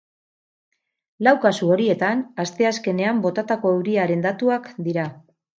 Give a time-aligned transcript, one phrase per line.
[1.27, 5.09] Lau kasu horietan, asteazkenean botatako euriaren datuak dira.